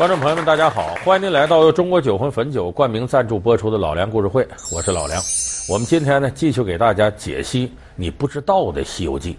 [0.00, 0.94] 观众朋友们，大家好！
[1.04, 4.42] 欢迎您来到由中国酒魂汾酒冠名赞助播出的《老梁故事会》，
[4.74, 5.20] 我是老梁。
[5.68, 9.34] 我们今天呢，继续给大家解析你不知道的《西游记》，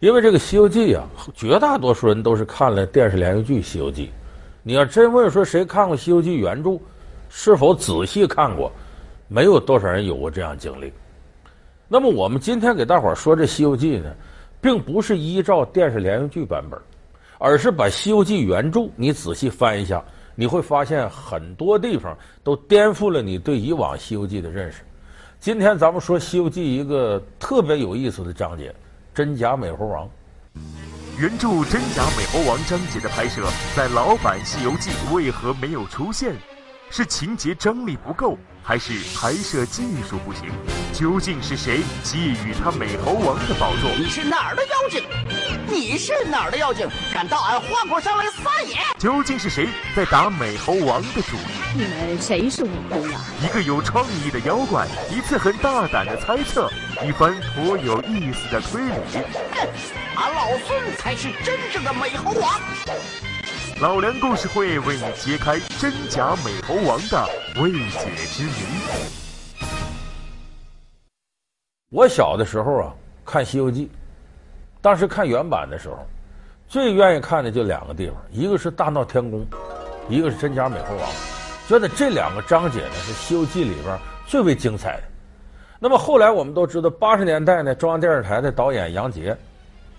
[0.00, 1.04] 因为这个《西游记》啊，
[1.36, 4.06] 绝大多数人都是看了电视连续剧《西游记》。
[4.64, 6.76] 你要真问说谁看过《西游记》原著，
[7.28, 8.72] 是否仔细看过，
[9.28, 10.92] 没有多少人有过这样经历。
[11.86, 14.12] 那么我们今天给大伙儿说这《西游记》呢，
[14.60, 16.76] 并不是依照电视连续剧版本。
[17.42, 20.00] 而是把《西游记》原著你仔细翻一下，
[20.36, 24.82] 你会发现很多地方都颠覆了你对以往《西游记》的认识。
[25.40, 28.72] 今天咱们说《西游记》一个特别有意思的章节——
[29.12, 30.08] 真假美猴王。
[31.18, 33.42] 原著《真假美猴王》章节的拍摄，
[33.76, 36.36] 在老版《西游记》为何没有出现？
[36.94, 40.52] 是情节张力不够，还是拍摄技术不行？
[40.92, 43.90] 究竟是谁觊觎他美猴王的宝座？
[43.96, 45.02] 你是哪儿的妖精？
[45.66, 46.86] 你是哪儿的妖精？
[47.10, 48.76] 敢到俺花果山来撒野？
[48.98, 51.78] 究竟是谁在打美猴王的主意？
[51.78, 53.24] 你们谁是悟空啊？
[53.42, 56.70] 一个有创意的妖怪，一次很大胆的猜测，
[57.02, 58.92] 一番颇有意思的推理。
[59.14, 59.66] 哼，
[60.16, 62.60] 俺老孙才是真正的美猴王。
[63.82, 67.28] 老梁故事会为你揭开真假美猴王的
[67.60, 68.52] 未解之谜。
[71.90, 72.94] 我小的时候啊，
[73.26, 73.86] 看《西游记》，
[74.80, 75.98] 当时看原版的时候，
[76.68, 79.44] 最愿意看的就两个地方，一个是大闹天宫，
[80.08, 81.10] 一个是真假美猴王。
[81.66, 85.02] 觉得这两个章节呢是《西游记》里边最为精彩的。
[85.80, 89.36] 那么后来我们都知道，八十年代呢，中央电视台的导演杨洁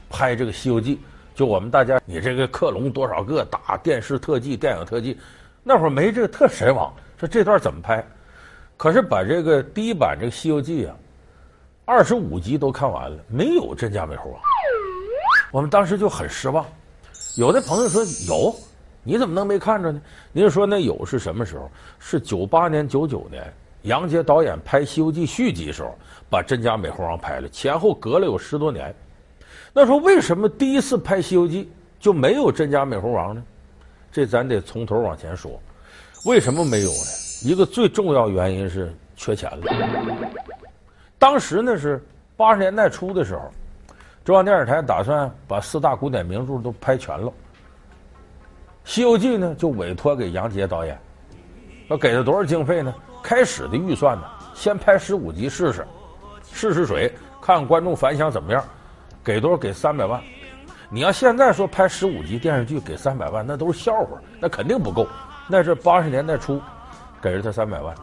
[0.09, 0.95] 拍这个《西游记》。
[1.35, 5.17] 就我们大家，你这个克隆多少个打电视特技、电影特技，
[5.63, 8.05] 那会儿没这个特神网，说这段怎么拍？
[8.77, 10.95] 可是把这个第一版这个《西游记》啊，
[11.85, 14.39] 二十五集都看完了，没有真假美猴王。
[15.51, 16.65] 我们当时就很失望。
[17.35, 18.55] 有的朋友说有，
[19.03, 20.01] 你怎么能没看着呢？
[20.31, 21.69] 您说那有是什么时候？
[21.97, 23.51] 是九八年、九九年，
[23.83, 25.97] 杨洁导演拍《西游记》续集的时候，
[26.29, 28.93] 把真假美猴王拍了，前后隔了有十多年。
[29.73, 31.65] 那说为什么第一次拍《西游记》
[31.99, 33.43] 就没有真假美猴王呢？
[34.11, 35.59] 这咱得从头往前说，
[36.25, 37.07] 为什么没有呢？
[37.41, 40.29] 一个最重要原因是缺钱了。
[41.17, 41.99] 当时呢是
[42.37, 43.49] 八十年代初的时候，
[44.23, 47.27] 中央电视台打算把四大古典名著都拍全了，
[48.83, 50.95] 《西游记》呢就委托给杨洁导演，
[51.87, 52.93] 要给他多少经费呢？
[53.23, 54.23] 开始的预算呢，
[54.53, 55.87] 先拍十五集试试，
[56.51, 57.11] 试试水，
[57.41, 58.63] 看观众反响怎么样。
[59.23, 59.57] 给多少？
[59.57, 60.21] 给三百万。
[60.89, 65.07] 你要现在说拍十五集电视剧给三百万，那都是笑话，那肯定不够。
[65.47, 66.61] 那是八十年代初，
[67.21, 67.95] 给了他三百万。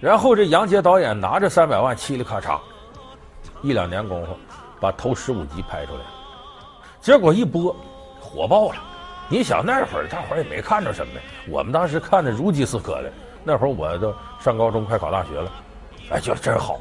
[0.00, 2.58] 然后这杨洁导演拿着三百万，嘁哩咔嚓，
[3.62, 4.36] 一两年功夫
[4.80, 6.00] 把头十五集拍出来。
[7.00, 7.74] 结果一播，
[8.20, 8.76] 火爆了。
[9.28, 13.12] 你想那会儿大伙儿也没看着什么，我们当时看的如饥似渴的。
[13.44, 15.50] 那会儿我都上高中，快考大学了，
[16.10, 16.80] 哎，觉得真好。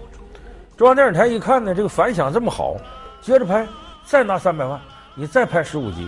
[0.75, 2.75] 中央电视台一看呢，这个反响这么好。
[3.25, 3.67] 接着拍，
[4.03, 4.79] 再拿三百万，
[5.15, 6.07] 你再拍十五集。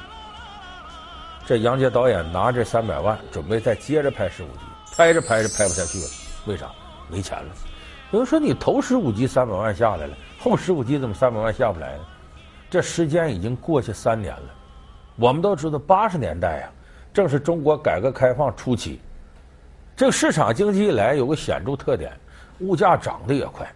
[1.47, 4.59] 这杨洁导演拿这三百万，准备再接着拍十五集，
[4.95, 6.05] 拍着拍着拍不下去了，
[6.45, 6.67] 为啥？
[7.09, 7.49] 没钱了。
[8.11, 12.03] 有人说你头十五集三百万下来了，后十五集怎么三百万下不来呢？
[12.69, 14.53] 这时间已经过去三年了。
[15.15, 16.69] 我们都知道，八十年代呀，
[17.11, 19.01] 正是中国改革开放初期，
[19.95, 22.11] 这个市场经济一来有个显著特点，
[22.59, 23.67] 物价涨得也快。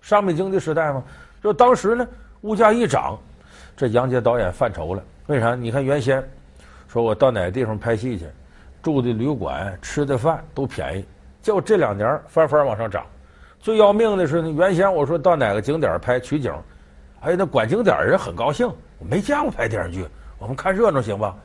[0.00, 1.02] 商品经济时代嘛，
[1.42, 2.06] 就当时呢。
[2.42, 3.18] 物价一涨，
[3.76, 5.02] 这杨洁导演犯愁了。
[5.26, 5.54] 为啥？
[5.54, 6.26] 你看原先
[6.88, 8.26] 说我到哪个地方拍戏去，
[8.82, 11.04] 住的旅馆、吃的饭都便宜，
[11.42, 13.04] 就这两年翻番往上涨。
[13.58, 16.52] 最要命的是，呢原先我说到哪个景点拍取景，
[17.20, 18.66] 哎，那管景点人很高兴。
[18.98, 20.06] 我没见过拍电视剧，
[20.38, 21.36] 我们看热闹行吧？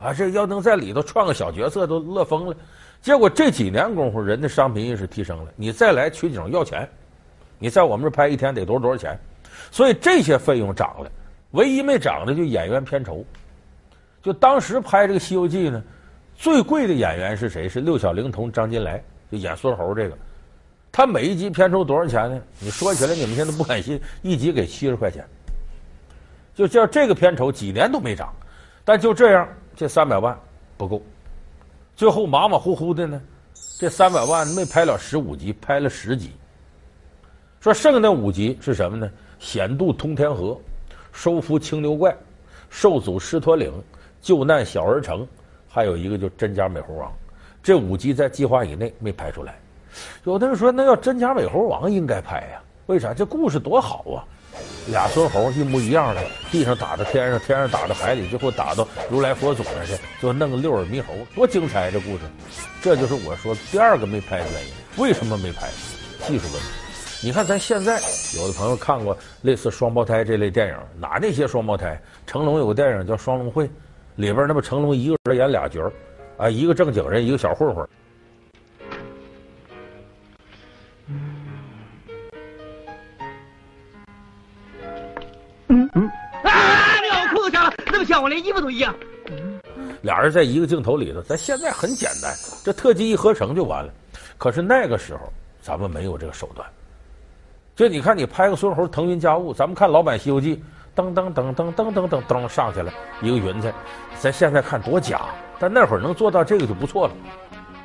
[0.00, 2.54] 啊，这要能在里头创个小角色，都乐疯了。
[3.00, 6.88] 结果这几年功夫，人的商品意识提升了，你再来取景要钱，
[7.58, 9.18] 你在我们这拍一天得多少多少钱？
[9.72, 11.10] 所以这些费用涨了，
[11.52, 13.24] 唯一没涨的就演员片酬。
[14.22, 15.82] 就当时拍这个《西游记》呢，
[16.36, 17.66] 最贵的演员是谁？
[17.68, 20.16] 是六小龄童张金来，就演孙猴这个。
[20.92, 22.40] 他每一集片酬多少钱呢？
[22.60, 25.24] 你说起来你们现在不敢信，一集给七十块钱。
[26.54, 28.30] 就叫这个片酬几年都没涨，
[28.84, 30.38] 但就这样，这三百万
[30.76, 31.02] 不够。
[31.96, 33.20] 最后马马虎虎的呢，
[33.78, 36.32] 这三百万没拍了十五集，拍了十集。
[37.58, 39.10] 说剩那五集是什么呢？
[39.42, 40.56] 险渡通天河，
[41.10, 42.16] 收服青牛怪，
[42.70, 43.72] 受阻狮驼岭，
[44.20, 45.26] 救难小儿城，
[45.68, 47.12] 还有一个就真假美猴王。
[47.60, 49.58] 这五集在计划以内没拍出来。
[50.22, 52.62] 有的人说，那要真假美猴王应该拍呀？
[52.86, 53.12] 为啥？
[53.12, 54.22] 这故事多好啊！
[54.86, 56.22] 俩孙猴一模一样的，
[56.52, 62.20] 地上打到天上，天上打到海里，最后打到如来佛祖那去，就弄个六耳猕猴，多精彩这故事！
[62.80, 64.72] 这就是我说第二个没拍的原因。
[64.98, 65.68] 为什么没拍？
[66.28, 66.81] 技术问题。
[67.24, 68.00] 你看咱现在
[68.36, 71.96] 有的朋友看过类似双胞胎这类电影，哪那些双胞胎？
[72.26, 73.64] 成龙有个电影叫《双龙会》，
[74.16, 75.92] 里边那不成龙一个人演俩角儿，
[76.36, 77.88] 啊，一个正经人，一个小混混。
[85.68, 86.08] 嗯嗯
[86.42, 86.50] 啊！
[87.02, 88.92] 尿裤子上了，那么像我连衣服都一样。
[90.02, 92.34] 俩人在一个镜头里头，咱现在很简单，
[92.64, 93.94] 这特技一合成就完了。
[94.38, 96.68] 可是那个时候咱们没有这个手段。
[97.74, 100.56] 就你看，你拍个孙猴腾云驾雾，咱们看老版《西游记》，
[100.94, 102.92] 噔噔噔噔噔噔噔噔上去了
[103.22, 103.72] 一个云彩，
[104.20, 105.22] 咱现在看多假，
[105.58, 107.14] 但那会儿能做到这个就不错了。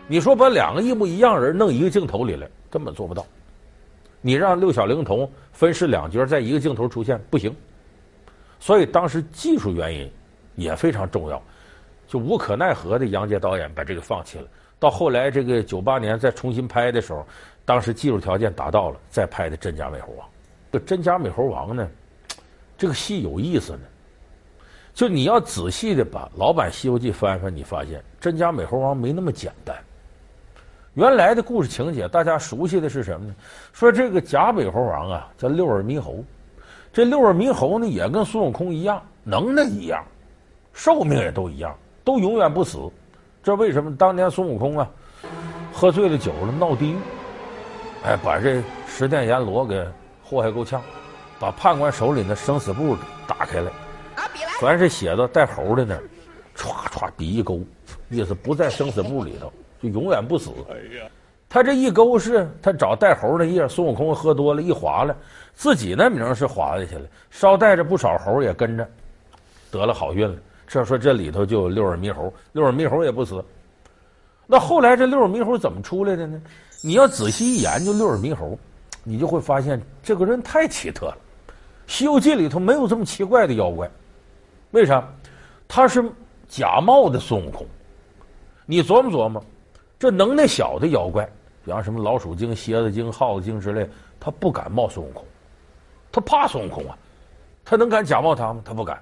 [0.05, 3.25] 你说把两个一模一样人弄一个镜头里来，根本做不到。
[4.19, 7.55] 你让六小龄童分饰两角在一个镜头出现，不行。
[8.59, 10.11] 所以当时技术原因
[10.55, 11.41] 也非常重要，
[12.07, 14.45] 就无可奈何的杨洁导演把这个放弃了。
[14.79, 17.25] 到后来这个九八年再重新拍的时候，
[17.67, 20.25] 当时技术条件达到了，再拍的《真假美猴王》。
[20.71, 21.85] 这《真假美猴王》呢，
[22.77, 23.79] 这个戏有意思呢。
[24.93, 29.75] 就你要仔细的把老版《西游记》翻翻，你发现《真假美猴王》没那么简单。
[30.93, 33.35] 原来的故事情节，大家熟悉的是什么呢？
[33.73, 36.23] 说这个假美猴王啊，叫六耳猕猴。
[36.93, 40.01] 这六耳猕猴呢，也跟孙悟空一样，能耐一样，
[40.71, 42.79] 寿命也都一样，都永远不死。
[43.43, 43.93] 这为什么？
[43.97, 44.89] 当年孙悟空啊，
[45.73, 46.95] 喝醉了酒了，闹地狱，
[48.07, 49.85] 哎，把这十殿阎罗给
[50.23, 50.81] 祸害够呛，
[51.37, 52.95] 把判官手里的生死簿
[53.27, 53.69] 打开来，
[54.61, 55.99] 凡是写的带猴的呢，
[56.55, 57.59] 歘歘笔一勾，
[58.09, 59.51] 意思不在生死簿里头，
[59.83, 60.51] 就永远不死。
[61.49, 65.13] 他这一勾是，他找带猴的页，孙悟空喝多了一划了。
[65.53, 68.87] 自己那名是划下去了，捎带着不少猴也跟着
[69.69, 70.37] 得了好运了。
[70.65, 73.43] 这说这里头就有六耳猕猴，六耳猕猴也不死。
[74.45, 76.41] 那后来这六耳猕猴怎么出来的呢？
[76.81, 78.57] 你要仔细一研究六耳猕猴，
[79.03, 81.17] 你就会发现这个人太奇特了。
[81.87, 83.89] 《西游记》里头没有这么奇怪的妖怪，
[84.71, 85.07] 为啥？
[85.67, 86.03] 他是
[86.47, 87.65] 假冒的孙悟空。
[88.65, 89.43] 你琢磨琢磨，
[89.97, 91.27] 这能耐小的妖怪，
[91.65, 93.89] 比方什么老鼠精、蝎子精、耗子精之类，
[94.19, 95.25] 他不敢冒孙悟空。
[96.11, 96.97] 他怕孙悟空啊，
[97.65, 98.61] 他能敢假冒他吗？
[98.63, 99.01] 他不敢。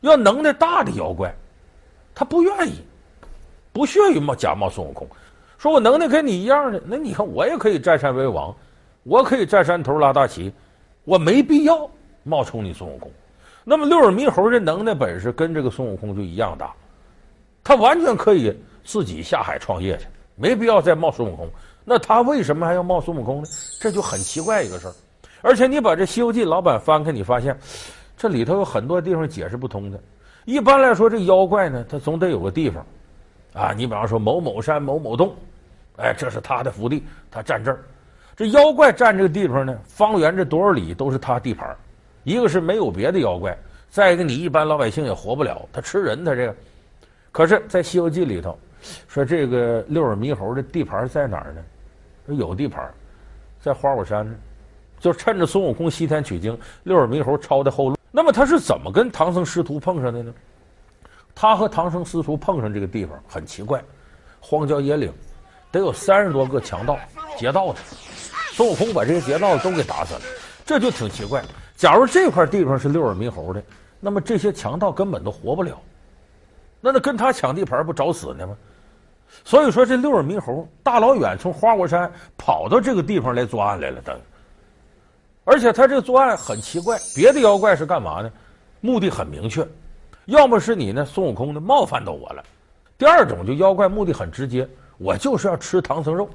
[0.00, 1.32] 要能耐大的妖怪，
[2.14, 2.82] 他不愿意，
[3.72, 5.06] 不屑于冒假冒孙悟空。
[5.62, 8.52] 说我能耐跟你一样的，那你看我也可以占山为王，
[9.04, 10.52] 我可以占山头拉大旗，
[11.04, 11.88] 我没必要
[12.24, 13.08] 冒充你孙悟空。
[13.62, 16.74] 那么六耳猕猴这能耐本事跟这个孙悟空就一样大，
[17.62, 21.48] 他完全可以自己下海创业去，没必要再冒孙悟空。
[21.84, 23.48] 那他为什么还要冒孙悟空呢？
[23.78, 24.94] 这就很奇怪一个事儿。
[25.42, 27.56] 而且你把这《西游记》老版翻开，你发现
[28.16, 30.00] 这里头有很多地方解释不通的。
[30.44, 32.84] 一般来说，这妖怪呢，他总得有个地方
[33.52, 33.72] 啊。
[33.72, 35.32] 你比方说某某山某某洞，
[35.96, 37.84] 哎，这是他的福地，他站这儿。
[38.34, 41.76] 这妖怪站这个地方呢，方圆这多少里都是他地盘。
[42.24, 43.56] 一个是没有别的妖怪，
[43.90, 46.54] 再一个你一般老百姓也活不了，他吃人，他这个。
[47.30, 48.58] 可是，在《西游记》里头
[49.08, 51.62] 说，这个六耳猕猴的地盘在哪儿呢？
[52.34, 52.92] 有地盘，
[53.60, 54.34] 在花果山呢。
[55.00, 57.96] 就趁着孙悟空西天取经，六耳猕猴抄的后路。
[58.10, 60.32] 那么他是怎么跟唐僧师徒碰上的呢？
[61.34, 63.82] 他和唐僧师徒碰上这个地方很奇怪，
[64.38, 65.12] 荒郊野岭，
[65.72, 66.96] 得有三十多个强盗
[67.36, 67.78] 劫道的。
[68.52, 70.20] 孙悟空把这些劫道的都给打死了，
[70.66, 71.42] 这就挺奇怪。
[71.74, 73.62] 假如这块地方是六耳猕猴的，
[73.98, 75.80] 那么这些强盗根本都活不了，
[76.80, 78.56] 那那跟他抢地盘不找死呢吗？
[79.44, 84.20] 所以说这六耳猕猴大老远从花果山跑到这个地方来作案来了，等。
[85.44, 88.30] 而且他这个作案很奇怪，别的妖怪是干嘛呢？
[88.82, 89.66] 目的很明确，
[90.26, 92.42] 要么是你呢孙悟空呢冒犯到我了；
[92.98, 94.68] 第二种就妖怪目的很直接，
[95.02, 96.30] 我就是要吃唐僧肉。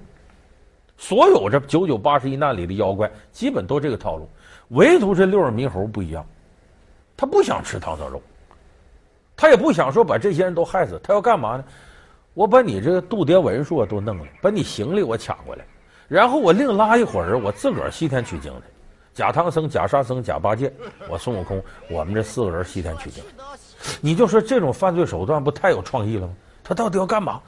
[0.97, 4.27] 所有这九九八十一难里的妖怪基本都这个套路，
[4.69, 6.25] 唯独这六耳猕猴不一样，
[7.15, 8.21] 他不想吃唐僧肉，
[9.35, 11.63] 他也不想说把这些人都害死，他要干嘛呢？
[12.33, 15.65] 我把你这个度牒文书都弄了，把你行李我抢过来，
[16.07, 18.61] 然后我另拉一伙人，我自个儿西天取经去。
[19.13, 20.71] 假唐僧、假沙僧、假八戒，
[21.09, 23.23] 我孙悟空，我们这四个人西天取经，
[24.01, 26.33] 你就说这种犯罪手段不太有创意了吗？
[26.63, 27.39] 他到底要干嘛？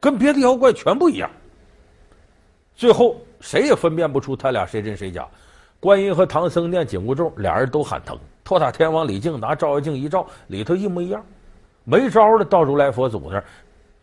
[0.00, 1.30] 跟别的妖怪全不一样。
[2.74, 5.28] 最后谁也分辨不出他俩谁真谁假。
[5.78, 8.18] 观音和唐僧念紧箍咒，俩人都喊疼。
[8.42, 11.24] 托塔天王李靖拿照妖镜一照，里头一模一样。
[11.84, 13.44] 没招的到如来佛祖那儿，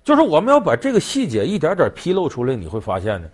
[0.04, 3.28] 就是我们要把这个细节一点点披露出来，你会发现呢，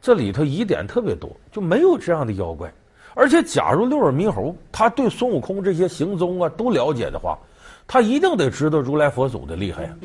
[0.00, 2.72] 这里头疑点特别多，就没有这样的妖怪。
[3.14, 7.38] 而且，假如六耳猕猴他对孙悟空这些行踪啊都了解的话，
[7.86, 9.96] 他一定得知道如来佛祖的厉害呀。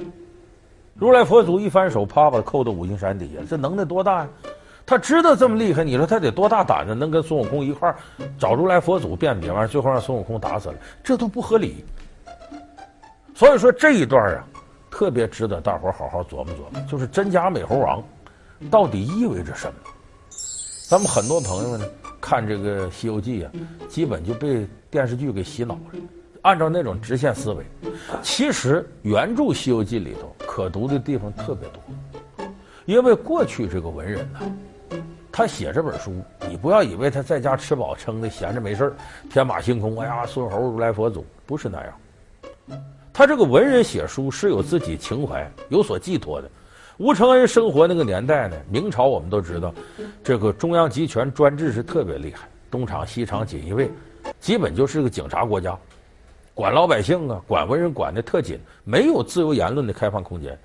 [0.93, 4.29] 如来佛祖一翻手，啪把他扣到五行山底下，这能耐多大呀？
[4.85, 7.95] 他知道这么厉害，你说他得多大胆子，能跟孙悟空一块儿
[8.37, 11.83] 找如来佛祖辩别完了，最后让孙悟空打死了，这都不合理。
[13.33, 14.43] 所以说这一段啊，
[14.91, 18.03] 特别值得大伙好好琢磨琢磨，就是真假美猴王
[18.69, 19.73] 到底意味着什么？
[20.89, 21.85] 咱们很多朋友呢。
[22.25, 23.51] 看这个《西游记》啊，
[23.89, 25.81] 基本就被电视剧给洗脑了，
[26.43, 27.65] 按照那种直线思维。
[28.21, 32.47] 其实原著《西游记》里头可读的地方特别多，
[32.85, 34.39] 因为过去这个文人呢，
[35.31, 36.13] 他写这本书，
[36.47, 38.93] 你不要以为他在家吃饱撑的闲着没事
[39.29, 39.99] 天马行空。
[39.99, 42.79] 哎呀，孙猴、如来佛祖不是那样，
[43.11, 46.49] 他这个文人写书是有自己情怀、有所寄托的。
[46.97, 49.73] 吴承恩生活那个年代呢，明朝我们都知道，
[50.23, 53.89] 这个中央集权专制是特别厉害，东厂西厂锦衣卫，
[54.39, 55.75] 基本就是个警察国家，
[56.55, 60.57] 管老百姓啊，管文人管得特紧，没有自由言论的开放空间。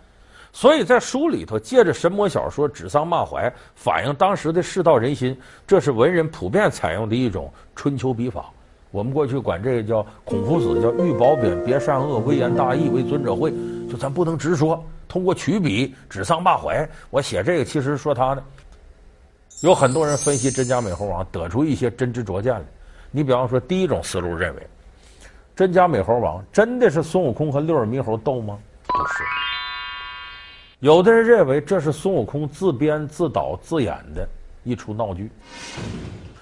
[0.52, 8.50] 所以在书里头借着神魔小说指桑骂槐，反映当时的世道人心，这是文人普遍采用的一种春秋笔法。
[8.90, 13.52] 我们过去管这个叫孔夫子叫欲褒贬，别善恶，微言大义，为尊者讳，
[13.90, 14.82] 就咱不能直说。
[15.06, 18.42] 通过取笔指桑骂槐，我写这个其实说他呢。
[19.60, 22.62] 有很多人分析真假美猴王，得出一些真知灼见来。
[23.10, 24.66] 你比方说，第一种思路认为，
[25.58, 28.56] 真假美猴王真的是孙悟空和六耳猕猴斗吗？
[28.86, 29.24] 不是。
[30.78, 34.24] 有的人认为这是孙悟空自编自导自演的
[34.62, 35.28] 一出闹剧，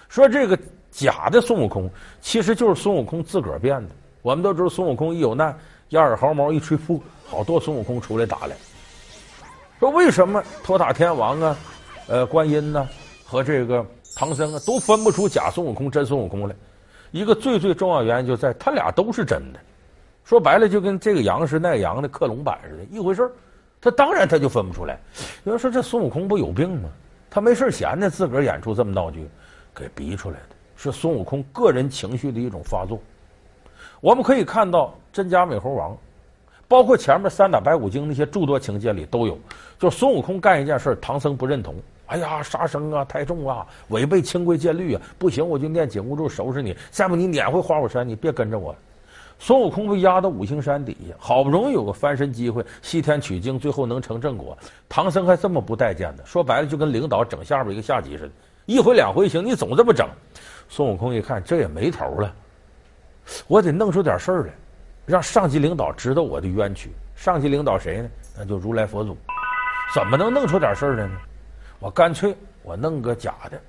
[0.06, 0.58] 说这个
[0.90, 1.88] 假的孙悟空
[2.20, 3.88] 其实就是孙悟空自个儿变的。
[4.20, 5.58] 我们都知道，孙悟空一有难，
[5.88, 7.00] 压耳毫毛一吹，噗。
[7.26, 8.54] 好多孙悟空出来打来，
[9.80, 11.56] 说为什么托塔天王啊、
[12.06, 12.86] 呃观音呐、
[13.24, 13.82] 和这个
[14.14, 16.54] 唐僧啊都分不出假孙悟空真孙悟空来？
[17.10, 19.60] 一个最最重要原因就在他俩都是真的。
[20.24, 23.32] 说白了就跟这个羊是那羊的克隆版似的，一回事儿。
[23.80, 24.98] 他当然他就分不出来。
[25.44, 26.88] 有人说这孙悟空不有病吗？
[27.30, 29.28] 他没事闲的自个儿演出这么闹剧，
[29.74, 32.98] 给逼出来的，是孙悟空个人情绪的一种发作。
[34.00, 35.96] 我们可以看到真假美猴王。
[36.68, 39.38] 包括前面三打白骨精那些诸多情节里都有，
[39.78, 48.74] 就孙悟空干一件事，唐僧不认同，哎呀，杀生啊，太重啊，违背清规戒律啊，不行，我就念紧箍咒收拾你，再不你撵回花果山，你别跟着我。
[49.38, 54.56] 孙悟空被压到五行山底下，好不容易有个翻身机会，西天取经，最后能成正果，
[54.88, 58.30] 唐僧还这么不待见的，说白了就跟领导整下边一个下级似的，
[58.66, 60.08] 一回两回行，你总这么整。
[60.68, 62.34] 孙悟空一看这也没头了，
[63.46, 64.52] 我得弄出点事儿来。
[65.04, 66.90] 让上级领导知道我的冤屈。
[67.14, 68.10] 上级领导谁呢？
[68.36, 69.16] 那就如来佛祖。
[69.94, 71.16] 怎么能弄出点事儿来呢？
[71.86, 73.60] 我干脆我弄个假的，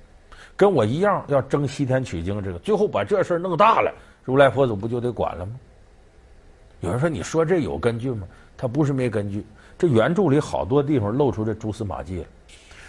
[0.56, 3.94] 跟我一样要争西天取经这个，最后把这事儿弄大了，
[4.24, 5.52] 如来佛祖不就得管了吗？
[6.80, 8.26] 有人说，你说这有根据吗？
[8.56, 9.46] 他不是没根据。
[9.78, 12.24] 这原著里好多地方露出这蛛丝马迹了。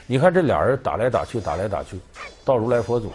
[0.08, 2.00] 你看这俩人打来打去，打来打去，
[2.44, 3.12] 到如来佛祖，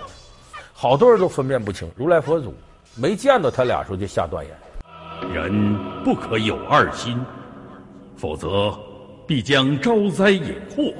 [0.72, 1.90] 好多人都分辨不清。
[1.96, 2.54] 如来佛祖
[2.94, 4.54] 没见到他俩时候就下断言。
[5.32, 7.20] 人不可有二心，
[8.16, 8.72] 否则
[9.26, 10.94] 必将招灾引祸。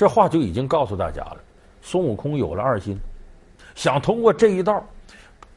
[0.00, 1.36] 这话就已经告诉大家了。
[1.82, 2.98] 孙悟空有了二心，
[3.74, 4.82] 想通过这一道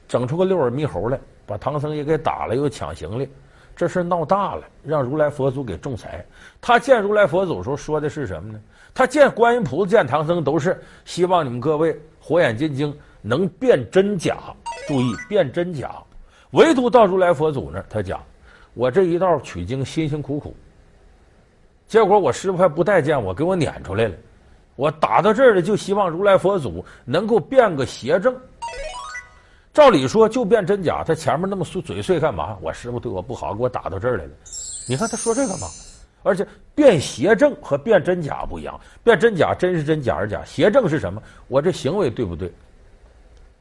[0.06, 3.30] 整出个六耳猕猴来，把唐僧也给打了，又抢行李，
[3.74, 6.26] 这事闹大了，让如来佛祖给仲裁。
[6.60, 8.60] 他见如来佛祖时候说的是什么呢？
[8.94, 14.36] 他见观音菩萨见唐僧都是希望你们各位火眼金睛能辨真假。
[14.90, 15.90] 注意辨真假。
[16.52, 18.22] 唯独到如来佛祖那儿，他讲
[18.76, 20.54] ：“我这一道取经辛辛苦苦，
[21.88, 24.14] 结果我师傅还不待见我，给我撵出来了。
[24.75, 28.36] 我打到这儿了，就希望如来佛祖能够辨个邪正。
[29.74, 32.58] 照理说，就辨真假，他前面那么碎嘴碎干嘛？
[32.62, 34.32] 我师傅对我不好，给我打到这儿来了。
[34.88, 35.68] 你看他说这干嘛，
[36.22, 38.80] 而且辨邪正和辨真假不一样。
[39.03, 40.44] 辨真假，真是真，假是假。
[40.46, 41.22] 邪正是什么？
[41.48, 42.53] 我这行为对不对？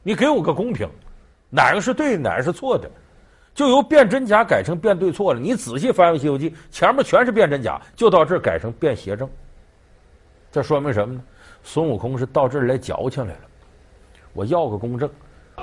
[0.03, 0.89] 你给我个公平。”
[1.55, 2.89] 哪个是对，哪个是错的，
[3.53, 5.39] 就由辨真假改成辨对错了。
[5.39, 9.29] 你仔细翻翻《西游记》，前面全是辨真假，就到这儿改成变邪正。
[10.53, 11.21] 这说明什么呢？
[11.63, 13.39] 孙悟空是到这儿来矫情来了。
[14.33, 15.09] 我要个公正，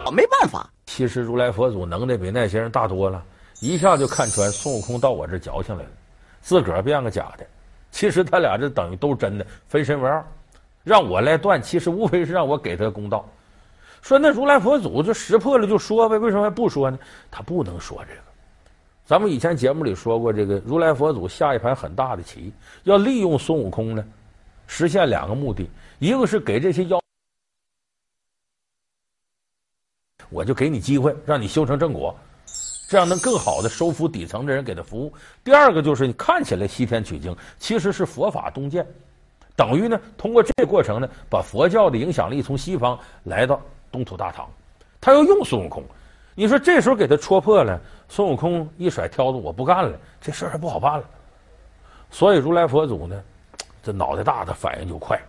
[0.05, 0.69] 我没办法。
[0.85, 3.25] 其实如来佛祖能耐比那些人大多了，
[3.61, 5.91] 一下就看穿孙悟空到我这儿矫情来了，
[6.41, 7.47] 自个儿变个假的。
[7.93, 10.25] 其实他俩这等于都是真的，分身为二，
[10.83, 13.25] 让我来断，其实无非是让我给他公道。
[14.03, 16.99] 说那如来佛祖就识破了就说呗，为什么还不说呢？
[17.31, 18.21] 他不能说这个。
[19.07, 24.05] 咱们以前节目里说过，这个如来佛祖下一盘很大的棋，要利用孙悟空呢，
[24.73, 27.03] 实现两个目的，一个是给这些妖。
[30.29, 32.17] 我就给你机会，让你修成正果，
[32.89, 35.13] 这样能更好的收服底层的人给他服务。
[35.43, 38.87] 第二个就是你看起来西天取经，其实是佛法东渐，
[39.57, 43.61] 等于呢通过这个过程呢，把佛教的影响力从西方来到
[43.91, 44.49] 东土大唐，
[45.01, 45.83] 他要用孙悟空。
[46.37, 51.05] 你说这时候给他戳破了，孙悟空一甩挑子，我不干了，这事儿还不好办了。
[52.09, 53.21] 所以如来佛祖呢，
[53.83, 55.21] 这脑袋大，的反应就快，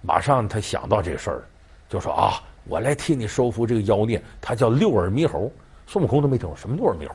[0.00, 1.42] 马上他想到这事儿，
[1.88, 5.50] 就说啊，我来替你收服这个妖孽，他叫六耳猕猴。
[5.86, 7.14] 孙悟空都没听过什么六耳猕猴，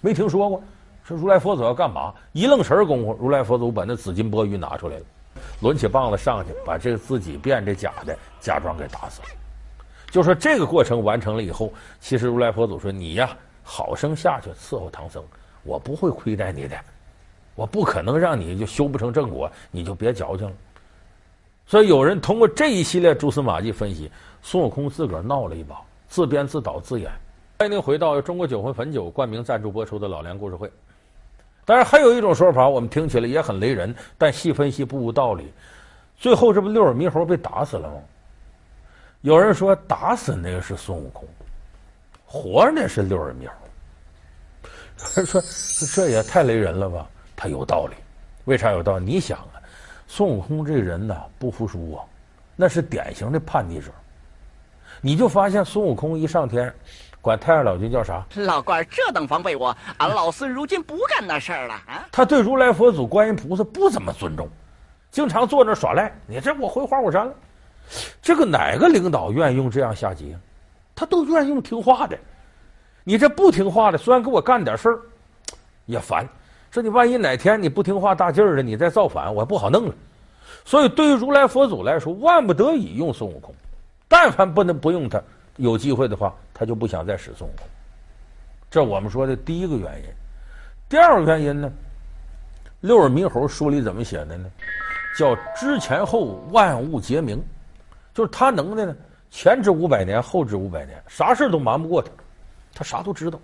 [0.00, 0.62] 没听说过。
[1.04, 2.14] 说如来佛祖要干嘛？
[2.32, 5.04] 一愣神儿功夫，如来佛祖把那紫金钵盂拿出来了，
[5.60, 9.28] 抡起棒子上去，把这个自己变这假的假装给打死了。
[10.10, 15.24] 就说这个过程完成了以后，其实如来佛祖说：“你呀，好生下去伺候唐僧，
[15.64, 16.76] 我不会亏待你的，
[17.62, 20.52] 我不可能让你就修不成正果，你就别矫情了。”
[21.64, 24.10] 所以有人通过这一系列蛛丝马迹分析，
[24.42, 27.08] 孙悟空自个儿闹了一把，自编自导自演。
[27.60, 30.68] 欢迎您回到中国酒魂汾酒冠名赞助播出的老梁故事会。
[31.64, 35.52] 当然，还有一种说法，我们听起来也很雷人，但细分析不无道理。
[36.18, 37.94] 最后，这不六耳猕猴被打死了吗？
[39.20, 41.28] 有人说打死那个是孙悟空，
[42.26, 43.54] 活着那是六耳猕猴。
[44.98, 45.40] 有 人说
[45.94, 47.08] 这也太雷人了吧？
[47.42, 47.96] 他有道理，
[48.44, 49.04] 为啥有道理？
[49.04, 49.58] 你想啊，
[50.06, 52.04] 孙悟空这人呢不服输啊，
[52.54, 53.90] 那是典型的叛逆者。
[55.00, 56.72] 你就发现孙悟空一上天，
[57.20, 58.24] 管太上老君叫啥？
[58.36, 62.06] 老官这等防备我，俺老孙如今不干那事儿了啊！
[62.12, 64.48] 他对如来佛祖、观音菩萨不怎么尊重，
[65.10, 66.12] 经常坐那耍赖。
[66.28, 67.34] 你这我回花果山了。
[68.22, 70.38] 这个哪个领导愿意用这样下级啊？
[70.94, 72.16] 他都愿意用听话的。
[73.02, 75.00] 你这不听话的，虽然给我干点事儿，
[75.86, 76.24] 也烦。
[76.72, 79.94] 说你万一哪天你不听话大劲儿的，你再造反，我不好弄了。
[80.64, 83.54] 所以对于如来佛祖来说，万不得已用孙悟空。
[84.08, 85.22] 但凡不能不用他，
[85.56, 87.66] 有机会的话，他就不想再使孙悟空。
[88.70, 90.08] 这我们说的第一个原因。
[90.88, 91.70] 第二个原因呢？
[92.80, 94.50] 六耳猕猴书里怎么写的呢？
[95.18, 97.42] 叫知前后，万物皆明。
[98.14, 98.96] 就是他能耐呢，
[99.30, 102.10] 前知五百年，后知五百年，啥事都瞒不过他，
[102.74, 103.38] 他啥都知道，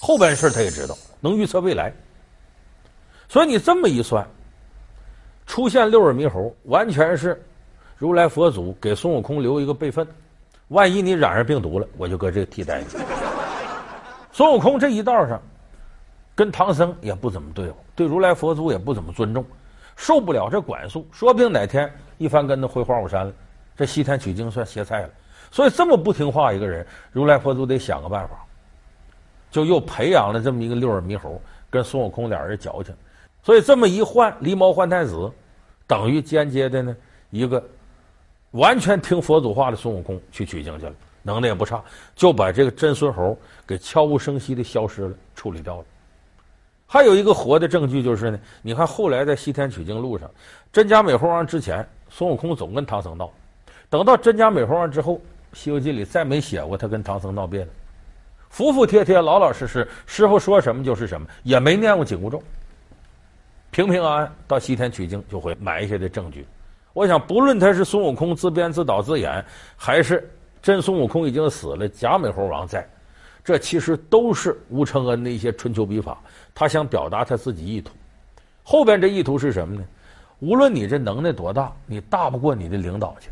[0.00, 1.92] 后边事他也知道，能预测未来。
[3.30, 4.26] 所以你这么一算，
[5.46, 7.40] 出现六耳猕猴，完全是
[7.96, 10.04] 如来佛祖给孙悟空留一个备份，
[10.66, 12.86] 万一你染上病毒了，我就搁这个替代你。
[14.32, 15.40] 孙悟空这一道上，
[16.34, 19.46] 跟唐僧也不怎么对付，对如来佛祖也不怎么尊重，
[19.94, 21.88] 受不了这管束，说不定哪天
[22.18, 23.32] 一翻跟头回花果山了。
[23.76, 25.10] 这西天取经算歇菜了，
[25.52, 28.44] 所以这么不听话一个人，如来佛祖得想个办法，
[29.52, 31.40] 就又培养了这么一个六耳猕猴，
[31.70, 32.92] 跟孙悟空俩人矫情，
[33.42, 35.30] 所以这么一换，狸猫换太子，
[35.86, 36.96] 等于间接的呢
[37.30, 37.62] 一个
[38.52, 41.82] 完全听佛祖话的孙悟空去取经去了，能耐也不差，
[42.14, 45.84] 就把这个真孙猴给悄无声息的消失了，处理掉了。
[46.86, 50.28] 还有一个活的证据就是呢，你看后来在西天取经路上，
[50.72, 53.30] 真假美猴王之前，孙悟空总跟唐僧闹。
[53.88, 55.14] 等到真假美猴王之后，
[55.52, 57.68] 《西游记》里再没写过他跟唐僧闹别扭，
[58.48, 62.42] 服服帖帖、老老实实，师傅说什么就是什么，也没念过紧箍咒，
[63.70, 66.46] 平平安安到西天取经就会埋下的证据。
[66.92, 69.44] 我想，不论他是孙悟空自编自导自演，
[69.76, 70.28] 还是
[70.60, 72.84] 真孙悟空已经死了，假美猴王在，
[73.44, 76.20] 这其实都是吴承恩的一些春秋笔法，
[76.52, 77.92] 他想表达他自己意图。
[78.64, 79.84] 后边这意图是什么呢？
[80.40, 83.30] 无论你这能耐多大，你大不过你的领导去。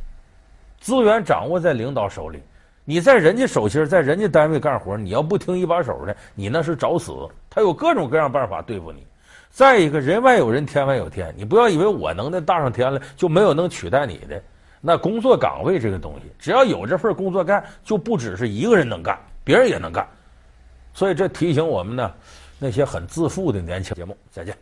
[0.78, 2.40] 资源掌握在领导手里，
[2.84, 7.12] 你在人家手心，在人家单位干活，你要不听一把手的，你那是找死。
[7.50, 9.04] 他有各种各样办法对付你。
[9.50, 14.40] 再一个人外有人，天外有天，你不要以为我能耐大上天了，就没有能取代你的。
[14.80, 20.06] 那工作岗位这个东西，只要有这份工作干，就不只是一个人能干，别人也能干。
[20.94, 22.12] 所以这提醒我们呢，
[22.58, 24.56] 那些很自负的年轻节目，再见。